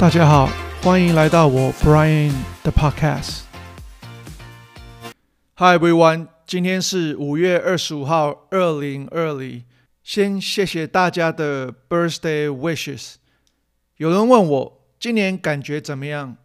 [0.00, 0.48] 大家好，
[0.80, 2.32] 欢迎来到我 Brian
[2.62, 3.40] 的 Podcast。
[5.56, 9.62] Hi everyone，今天是五月二十五号，二零二零。
[10.02, 13.16] 先谢谢大家的 Birthday wishes。
[13.98, 16.38] 有人问我今年感觉怎么样？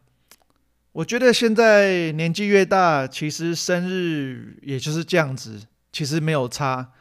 [0.92, 5.62] 我觉得现在年纪越大，其实生日也就是这样子，
[5.94, 6.92] 其实没有差。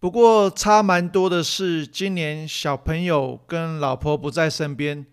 [0.00, 5.06] 不过差蛮多的是，今年小朋友跟老婆不在身边。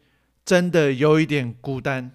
[0.45, 2.11] 真的有一点孤单，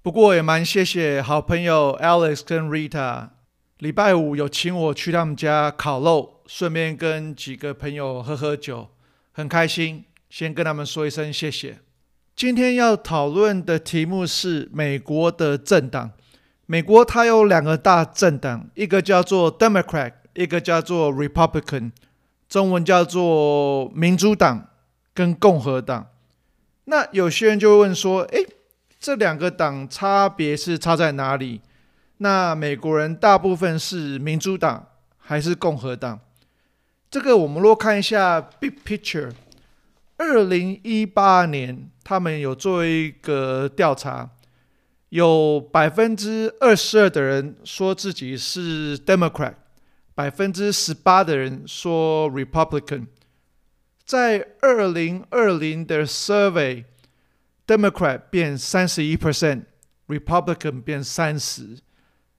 [0.00, 3.30] 不过也蛮谢谢好朋友 Alex 跟 Rita，
[3.78, 8.90] 礼拜五有请我去他们家烤肉，顺便跟几个朋友喝喝酒，
[9.32, 10.04] 很开心。
[10.30, 11.80] 先跟他们说一声谢谢。
[12.36, 16.12] 今天要讨论的题目是美国的政党。
[16.66, 21.90] 美国它有两个大政党，一个叫做 Democrat，一个叫做 Republican，
[22.48, 24.68] 中文叫做民主党
[25.12, 26.06] 跟共和党。
[26.84, 28.44] 那有些人就会问说：“诶，
[28.98, 31.60] 这两个党差别是差在哪里？
[32.18, 36.18] 那美国人大部分是民主党还是共和党？
[37.08, 39.30] 这个我们若看一下 big picture，
[40.16, 44.30] 二零一八年他们有做一个调查，
[45.10, 49.54] 有百分之二十二的人说自己是 Democrat，
[50.14, 53.06] 百分之十八的人说 Republican。”
[54.04, 61.78] 在二零二零的 survey，Democrat 变三十一 percent，Republican 变三十。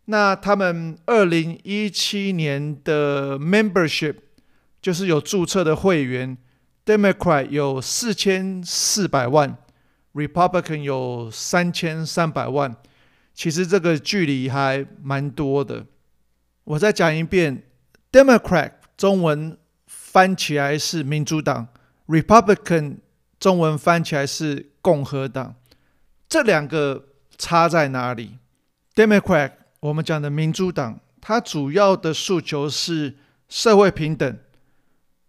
[0.05, 4.15] 那他们二零一七年的 membership
[4.81, 6.37] 就是有注册的会员
[6.85, 9.57] ，Democrat 有四千四百万
[10.13, 12.75] ，Republican 有三千三百万。
[13.33, 15.85] 其实这个距离还蛮多的。
[16.65, 17.63] 我再讲一遍
[18.11, 19.57] ，Democrat 中文。
[20.13, 21.67] 翻起来是民主党
[22.05, 22.97] ，Republican
[23.39, 25.55] 中文翻起来是共和党，
[26.29, 28.37] 这两个差在哪里
[28.93, 33.15] ？Democrat 我们讲的民主党，它主要的诉求是
[33.49, 34.37] 社会平等，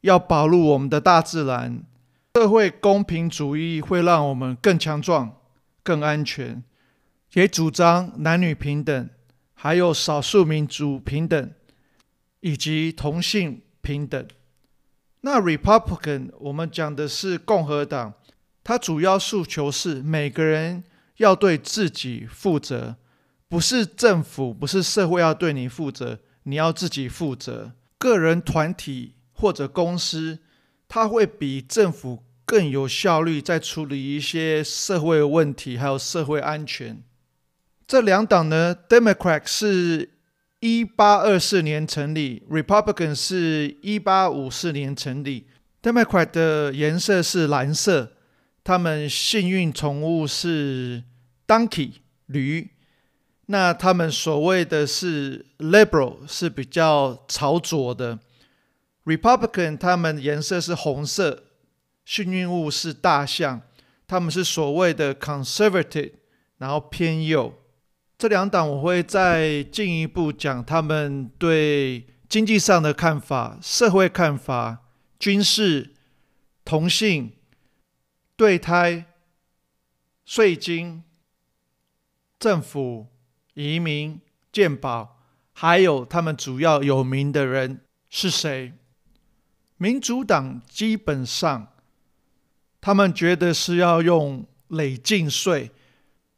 [0.02, 1.82] 要保护我们的大自然，
[2.34, 5.34] 社会公平主义会让我们更强壮、
[5.82, 6.62] 更安全，
[7.32, 9.08] 也主张男女平等，
[9.54, 11.50] 还有少数民族平等，
[12.40, 14.28] 以及同性平等。
[15.26, 18.12] 那 Republican 我们讲的是共和党，
[18.62, 20.84] 它主要诉求是每个人
[21.16, 22.96] 要对自己负责，
[23.48, 27.72] 不是政府，不是社会要对你负责，你要自己负责。
[27.96, 30.40] 个人、团体或者公司，
[30.86, 37.02] 它会比政府更有效率，在处理一些社会问题，还有社会安全。
[37.86, 40.10] 这两党呢，Democrat 是。
[40.64, 45.46] 一八二四年成立，Republican 是一八五四年成立。
[45.82, 48.12] Democrat 的颜色是蓝色，
[48.64, 51.04] 他们幸运宠物是
[51.46, 52.70] Donkey 驴。
[53.44, 58.18] 那他们所谓的是 Liberal 是比较朝左的。
[59.04, 61.44] Republican 他们颜色是红色，
[62.06, 63.60] 幸运物是大象，
[64.06, 66.12] 他们是所谓的 Conservative，
[66.56, 67.52] 然后偏右。
[68.24, 74.78] 这两党我会再进一步讲他们对经济上的看法、社会看法、
[75.18, 75.92] 军事、
[76.64, 77.34] 同性、
[78.34, 79.04] 对胎、
[80.24, 81.04] 税金、
[82.38, 83.08] 政府、
[83.52, 84.18] 移民、
[84.50, 85.18] 健保，
[85.52, 88.72] 还有他们主要有名的人是谁？
[89.76, 91.74] 民主党基本上，
[92.80, 95.70] 他们觉得是要用累进税。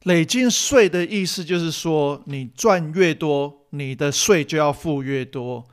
[0.06, 5.66] 累进税的意思就是说，你赚越多，你的税就要付越多，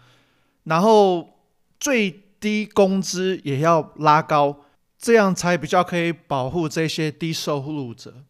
[0.64, 1.38] 然后
[1.80, 4.66] 最低工资也要拉高，
[4.98, 8.24] 这样才比较可以保护这些低收入者。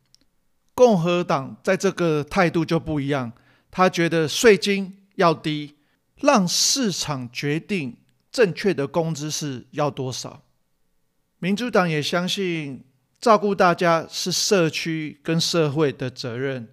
[0.74, 3.32] 共和党在这个态度就不一样，
[3.72, 5.76] 他觉得税金要低，
[6.18, 7.96] 让市场决定
[8.30, 10.44] 正确的工资是要多少。
[11.40, 12.84] 民主党也相信。
[13.24, 16.68] 照顾大家是社区跟社会的责任，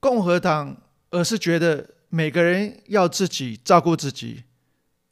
[0.00, 0.78] 共和党
[1.10, 4.44] 而是觉得每个人要自己照顾自己，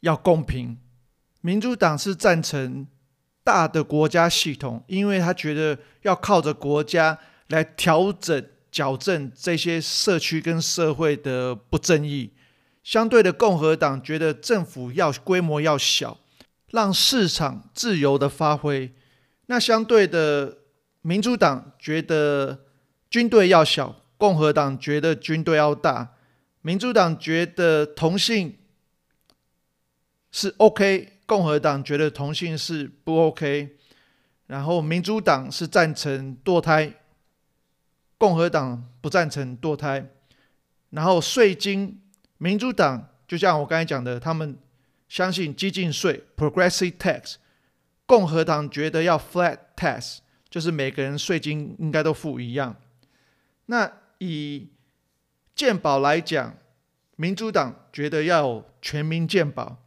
[0.00, 0.78] 要公平。
[1.42, 2.86] 民主党是赞成
[3.44, 12.32] 大的国家系统，因为他觉得要靠着国家来调整、矫正这些社区跟社会的不正义。
[12.82, 16.16] 相对的，共和党觉得政府要规模要小，
[16.70, 18.90] 让市场自由的发挥。
[19.48, 20.60] 那相对的。
[21.02, 22.64] 民主党觉得
[23.10, 26.14] 军队要小，共和党觉得军队要大。
[26.62, 28.56] 民主党觉得同性
[30.30, 33.76] 是 OK，共和党觉得同性是不 OK。
[34.46, 36.92] 然后民主党是赞成堕胎，
[38.18, 40.06] 共和党不赞成堕胎。
[40.90, 42.00] 然后税金，
[42.38, 44.56] 民主党就像我刚才讲的，他们
[45.08, 47.36] 相信激进税 （progressive tax），
[48.06, 50.18] 共和党觉得要 flat tax，
[50.52, 52.76] 就是每个人税金应该都付一样。
[53.66, 54.68] 那以
[55.54, 56.54] 健保来讲，
[57.16, 59.78] 民主党觉得要有全民健保，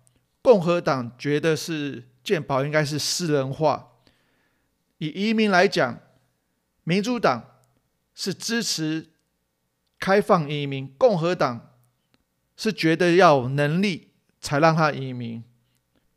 [0.42, 3.92] 共和党觉得是健保应该是私人化。
[4.98, 6.00] 以移民来讲，
[6.84, 7.46] 民主党
[8.16, 9.10] 是支持
[10.00, 11.76] 开放移民，共和党
[12.58, 14.08] 是觉得要有能力
[14.42, 15.44] 才让他移民。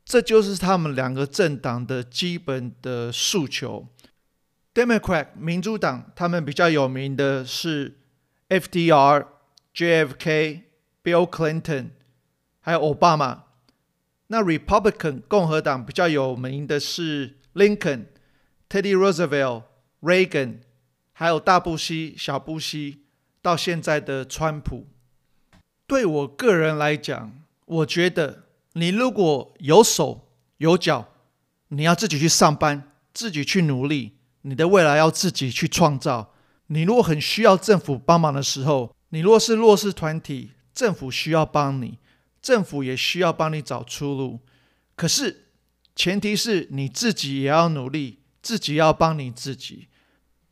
[0.06, 3.87] 这就是他们两个政党的基本的诉求。
[4.79, 7.99] Democrat 民主党他们比较有名的是
[8.49, 9.27] FDR、
[9.75, 10.61] JFK、
[11.03, 11.89] Bill Clinton，
[12.61, 13.41] 还有 Obama。
[14.29, 18.05] 那 Republican 共和党比较有名的是 Lincoln。
[18.69, 19.65] Teddy Roosevelt、
[20.01, 20.59] Reagan，
[21.13, 23.03] 还有大布希、小布希，
[23.43, 24.87] 到现在的川普。
[25.89, 27.33] 对我个人来讲，
[27.65, 28.45] 我觉得
[28.75, 30.29] 你如果有手
[30.59, 31.09] 有脚，
[31.69, 34.18] 你要自己去上班，自己去努力，
[34.49, 36.35] 你的未来要自己去创造。
[36.69, 41.99] 你如果很需要政府帮忙的时候，你若是弱势团体，政府需要帮你，
[42.41, 44.41] 政府也需要帮你找出路。
[44.97, 45.47] 可是
[45.95, 48.19] 前提是你自己也要努力。
[48.41, 49.89] 自己要帮你自己，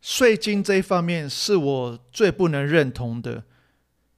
[0.03, 3.45] 税金这一方面是我最不能认同的。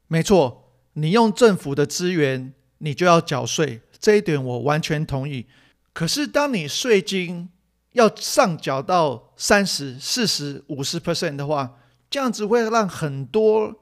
[0.09, 5.47] 没错，你用政府的资源，你就要缴税，这一点我完全同意。
[5.93, 7.51] 可是，当你税金
[7.93, 11.76] 要上缴到三十、四十、五十 percent 的话，
[12.11, 13.75] 这样子会让很多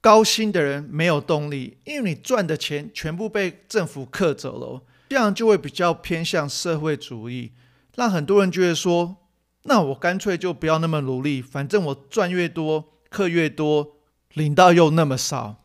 [0.00, 7.52] 高薪的人没有动力，因为你赚的钱全部被政府克走了，这样就会比较偏向社会主义。
[7.96, 9.16] 让很多人觉得说，
[9.64, 13.96] 那我干脆就不要那么努力，反正我赚越多，课越多，
[14.34, 15.56] 领到又那么少。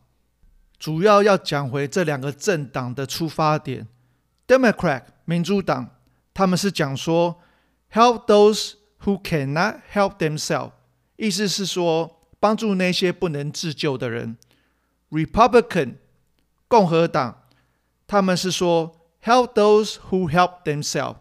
[0.78, 3.86] 主要要讲回这两个政党的出发点
[4.46, 5.90] ，Democrat 民主党
[6.34, 7.40] 他们是讲说
[7.94, 8.72] ，Help those
[9.04, 10.72] who cannot help themselves，
[11.16, 14.36] 意思是说帮助那些不能自救的人。
[15.10, 15.94] Republican
[16.66, 17.44] 共和党
[18.08, 21.18] 他们是说，Help those who help themselves。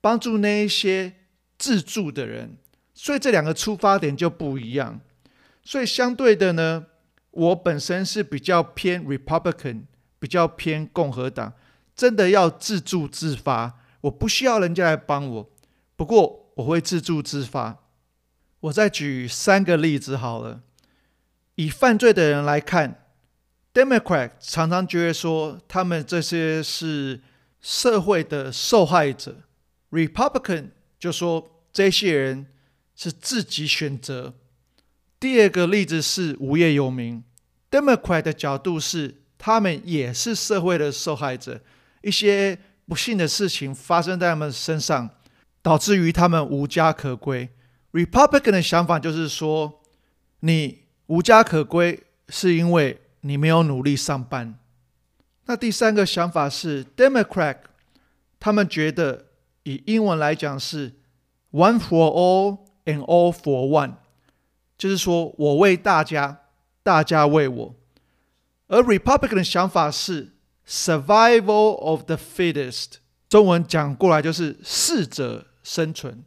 [0.00, 1.14] 帮助那一些
[1.58, 2.56] 自助的人，
[2.94, 5.00] 所以这两个出发点就不一样。
[5.64, 6.86] 所以相对的呢，
[7.32, 9.82] 我本身是比较偏 Republican，
[10.20, 11.52] 比较偏共和党。
[11.96, 15.50] 真的要自助自发，我不需要人家来帮我。
[15.98, 17.76] 不过我会自助自发。
[18.60, 20.60] 我再举三个例子好了。
[21.56, 23.08] 以犯罪的人来看
[23.74, 27.20] ，Democrat 常常觉得说他们这些是
[27.60, 29.38] 社会的受害者。
[29.90, 30.68] Republican
[31.00, 32.46] 就说这些人
[32.94, 34.34] 是自己选择。
[35.18, 37.24] 第二个例子是无业游民
[37.68, 41.60] ，Democrat 的角度是他们也是社会的受害者，
[42.02, 42.56] 一些
[42.86, 45.10] 不幸的事情发生在他们身上，
[45.62, 47.48] 导致于他们无家可归。
[47.92, 49.80] Republican 的想法就是说，
[50.40, 54.58] 你无家可归是因为你没有努力上班。
[55.46, 57.58] 那第三个想法是 Democrat，
[58.38, 59.26] 他们觉得。
[59.64, 60.94] 以英文来讲是
[61.52, 63.96] “one for all and all for one”，
[64.78, 66.40] 就是说我为大家，
[66.82, 67.74] 大家为我。
[68.68, 70.32] 而 Republican 的想法是
[70.66, 72.92] “survival of the fittest”，
[73.28, 76.24] 中文讲过来就是“适者生存”。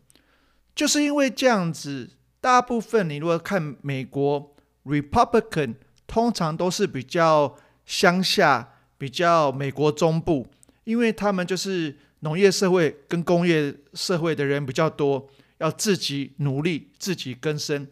[0.76, 4.56] 就是因为这样子，大部分你如果看美国
[4.86, 10.48] Republican，通常都是比较乡下，比较美国中部，
[10.84, 11.98] 因为他们就是。
[12.24, 17.88] 农业社会跟工业社会的人比较多，要自己努力、自己更生。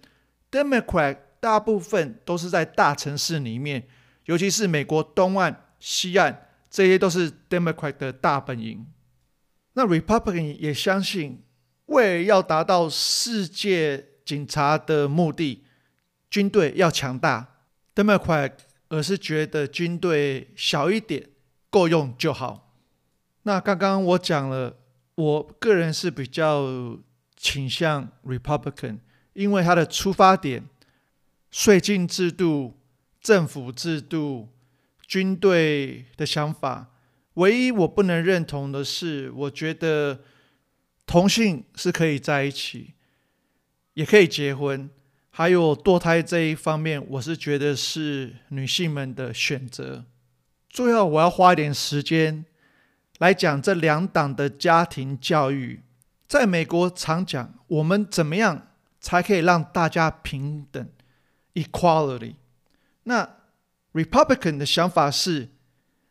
[0.51, 3.87] Democrat 大部分都是在大城市里面，
[4.25, 8.85] 尤其是美国东岸、西岸，这些都是 Democrat 的大本营。
[9.73, 11.43] 那 Republican 也相信，
[11.85, 15.63] 为了要达到世界警察的目的，
[16.29, 17.55] 军队要强大。
[17.95, 18.53] Democrat
[18.87, 21.29] 而是觉得军队小一点，
[21.69, 22.73] 够用就好。
[23.43, 24.77] 那刚刚我讲了，
[25.15, 26.97] 我个人是比较
[27.35, 28.99] 倾向 Republican，
[29.33, 30.63] 因为他的出发点、
[31.51, 32.77] 税金制度、
[33.19, 34.49] 政府制度、
[35.05, 36.87] 军队的想法，
[37.39, 40.19] 唯一我不能认同的是，我觉得
[41.05, 42.93] 同性是可以在一起，
[43.93, 44.89] 也可以结婚，
[45.29, 50.05] 还有堕胎这一方面，我是觉得是女性们的选择。
[50.69, 52.45] 最后，我要花一点时间。
[53.19, 55.83] 来讲这两党的家庭教育，
[56.25, 58.69] 在美国常讲，我们怎么样
[59.01, 60.89] 才可以让大家平等
[61.53, 62.35] ？equality。
[63.03, 63.29] 那
[63.91, 65.49] Republican 的想法是，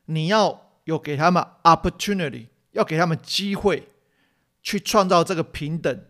[0.04, 3.88] 你要有给他们 opportunity，要给他们机会
[4.62, 6.02] 去创造这个平等。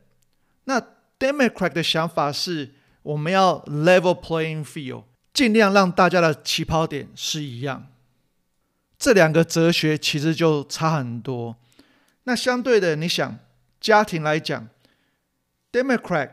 [0.67, 0.81] 那
[1.19, 5.03] Democrat 的想法是，我们要 level playing field，
[5.35, 7.89] 尽量让大家的起跑点是一样。
[8.97, 11.57] 这两个哲学其实就差很多。
[12.23, 13.37] 那相对的，你想
[13.81, 14.69] 家庭来讲
[15.73, 16.31] ，Democrat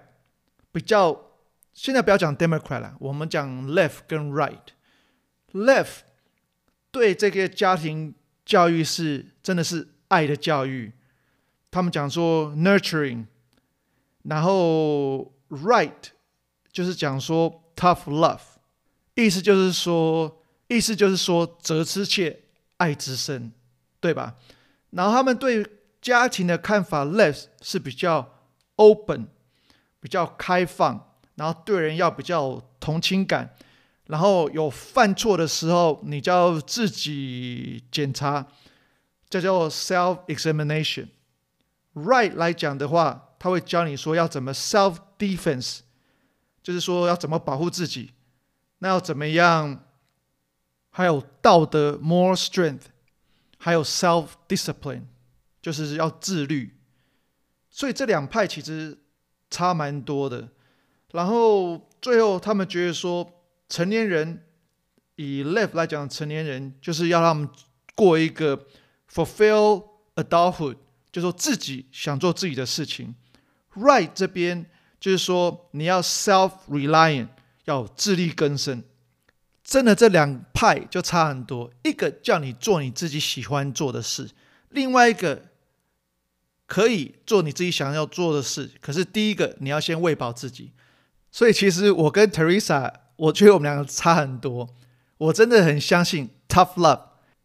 [0.71, 1.31] 比较，
[1.73, 4.67] 现在不要讲 Democrat 了，我们讲 Left 跟 Right。
[5.51, 6.01] Left
[6.91, 8.13] 对这个家庭
[8.45, 10.93] 教育是真的是爱的教育，
[11.69, 13.25] 他们讲说 nurturing，
[14.23, 15.91] 然后 Right
[16.71, 18.39] 就是讲说 tough love，
[19.15, 22.41] 意思就是说，意思就是说责之切。
[22.77, 23.53] 爱之深，
[24.01, 24.35] 对吧？
[24.89, 25.65] 然后他们对
[26.01, 28.33] 家庭的看法，less 是比较
[28.75, 29.27] open，
[30.01, 33.55] 比较开放，然后对人要比较同情感，
[34.07, 38.47] 然后有犯错的时候，你就要自己检查，
[39.29, 41.07] 这叫 self examination。
[41.93, 45.79] Right 来讲的话，他会教你说要怎么 self defense，
[46.62, 48.13] 就是说要怎么保护自己，
[48.79, 49.81] 那要怎么样？
[50.89, 52.83] 还有道德 more strength），
[53.57, 55.01] 还有 self-discipline，
[55.62, 56.77] 就是要自律。
[57.69, 58.97] 所以这两派其实
[59.50, 60.47] 差蛮多的。
[61.12, 63.34] 然后最后他们觉得说，
[63.67, 64.45] 成年人
[65.15, 67.50] 以 left 来讲，成年人就是要让他们
[67.95, 68.67] 过一个
[69.12, 70.75] fulfill adulthood，
[71.12, 73.15] 就是说自己想做自己的事情。
[73.74, 74.69] Right 这边
[75.00, 77.29] 就是说你要 self-reliant，
[77.65, 78.84] 要自力更生。
[79.63, 81.72] 真的，这两派就差很多。
[81.84, 84.29] 一个叫你做你自己喜欢做的事，
[84.69, 85.50] 另外一个
[86.67, 88.72] 可以做你自己想要做的事。
[88.79, 90.72] 可是第一个你要先喂饱自己。
[91.31, 94.69] 所以其实我跟 Teresa，我觉得我们两个差很多。
[95.17, 97.01] 我真的很相信 Tough Love，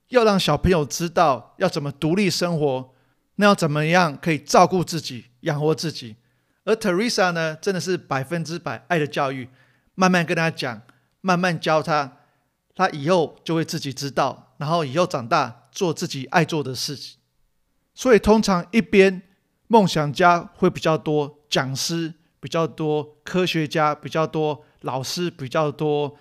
[0.08, 2.94] 要让小朋友知道要怎么独立生活，
[3.36, 6.16] 那要怎么样可以照顾自己、养活自己。
[6.64, 9.48] 而 Teresa 呢，真的是百分之百爱的教育，
[9.94, 10.82] 慢慢跟他讲。
[11.22, 12.16] 慢慢教他，
[12.74, 17.18] 他以后就会自己知道，然后以后长大做自己爱做的事情。
[17.94, 19.20] 所以通常一边
[19.66, 26.16] 梦想家会比较多，讲师比较多，科学家比较多，老师比较多，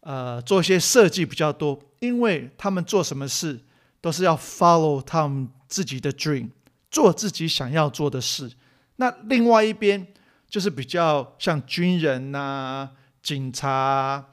[0.00, 3.60] 呃，做一些设计比较多，因为他们做什么事
[4.00, 6.50] 都是要 follow 他们自己的 dream，
[6.90, 8.52] 做自己想要做的事。
[8.96, 10.06] 那另外一边
[10.48, 12.90] 就是比较像军人呐、
[13.22, 14.26] 警察。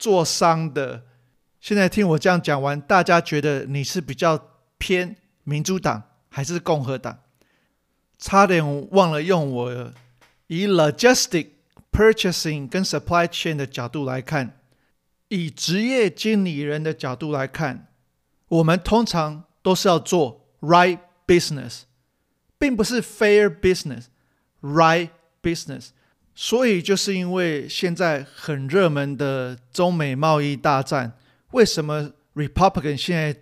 [0.00, 1.02] 做商的，
[1.60, 4.40] 现在听我这样讲完，大家觉得你是比较
[4.78, 7.18] 偏民主党还是共和党？
[8.16, 9.92] 差点忘了用我
[10.46, 11.48] 以 logistic
[11.90, 14.60] purchasing 跟 supply chain 的角度来看，
[15.28, 17.88] 以职业经理人的角度来看，
[18.48, 21.82] 我们通常都是要做 right business，
[22.58, 25.10] 并不是 fair business，right
[25.42, 25.88] business。
[26.34, 31.18] 所以，就是因为现在很热门的中美贸易大战，
[31.50, 33.40] 为什么 Republican 现在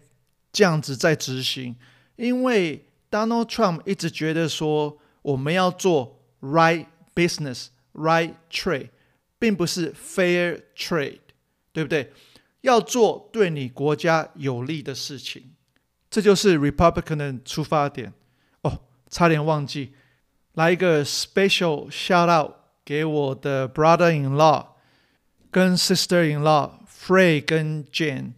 [0.51, 1.77] 这样子在执行？
[2.17, 8.91] 因为 Donald Trump 一直觉得说，我们要做 right business, right trade，
[9.39, 11.21] 并不是 fair trade，
[11.73, 12.13] 对不对？
[12.61, 15.55] 要做对你国家有利的事情，
[16.09, 18.13] 这就是 Republican 的出发点。
[18.63, 19.95] 哦，差点忘记，
[20.55, 22.57] 来一个 special shout out。
[22.87, 24.65] 给我的 brother-in-law
[25.51, 28.35] 跟 sister-in-law Frey 跟 Jane，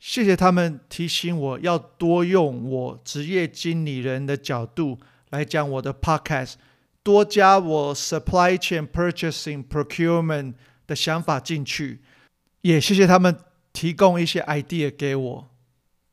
[0.00, 4.98] 谢谢他们提醒我要多用我职业经理人的角度
[5.30, 6.54] 来讲我的 podcast，
[7.08, 10.52] 多加我 supply chain purchasing procurement
[10.86, 12.02] 的想法进去，
[12.60, 13.34] 也谢谢他们
[13.72, 15.48] 提供一些 idea 给我。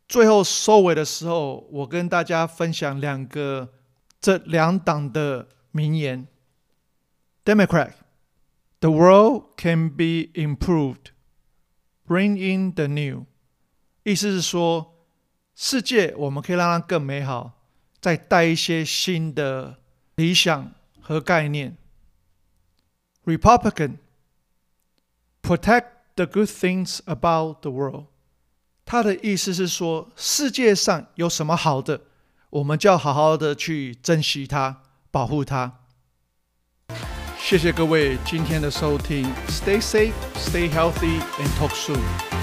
[0.08, 3.74] 最后收尾的时候，我跟大家分享两个
[4.22, 6.30] 这两党的名言。
[7.44, 7.92] Democrat,
[8.80, 11.08] the world can be improved.
[12.08, 13.26] Bring in the new.
[14.04, 14.94] 意思是说，
[15.56, 17.66] 世界我们可以让它更美好，
[18.00, 19.80] 再带一些新的
[20.16, 20.72] 理想
[21.06, 21.78] 和概念。
[23.26, 24.00] Republican,
[25.44, 25.86] protect
[26.16, 28.08] the good things about the world.
[28.84, 32.02] 他的意思是说，世界上有什么好的，
[32.50, 34.82] 我们就要好好的去珍惜它，
[35.12, 35.80] 保护它。
[37.38, 42.35] 谢谢各位今天的收听，Stay safe, stay healthy, and talk soon.